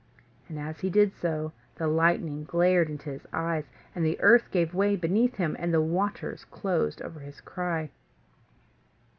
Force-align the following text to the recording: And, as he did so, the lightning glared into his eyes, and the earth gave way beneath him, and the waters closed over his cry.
And, 0.49 0.57
as 0.57 0.79
he 0.79 0.89
did 0.89 1.13
so, 1.13 1.53
the 1.75 1.85
lightning 1.85 2.43
glared 2.43 2.89
into 2.89 3.11
his 3.11 3.27
eyes, 3.31 3.65
and 3.93 4.03
the 4.03 4.19
earth 4.19 4.49
gave 4.49 4.73
way 4.73 4.95
beneath 4.95 5.35
him, 5.35 5.55
and 5.59 5.71
the 5.71 5.79
waters 5.79 6.43
closed 6.45 7.03
over 7.03 7.19
his 7.19 7.39
cry. 7.39 7.91